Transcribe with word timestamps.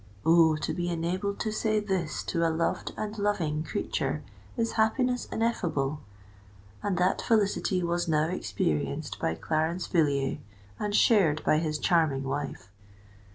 Oh! 0.25 0.55
to 0.55 0.73
be 0.73 0.89
enabled 0.89 1.39
to 1.41 1.51
say 1.51 1.79
this 1.79 2.23
to 2.23 2.43
a 2.43 2.49
loved 2.49 2.91
and 2.97 3.15
loving 3.19 3.61
creature, 3.63 4.23
is 4.57 4.71
happiness 4.71 5.27
ineffable; 5.31 5.99
and 6.81 6.97
that 6.97 7.21
felicity 7.21 7.83
was 7.83 8.07
now 8.07 8.27
experienced 8.27 9.19
by 9.19 9.35
Clarence 9.35 9.85
Villiers, 9.85 10.39
and 10.79 10.95
shared 10.95 11.43
by 11.43 11.59
his 11.59 11.77
charming 11.77 12.23
wife. 12.23 12.71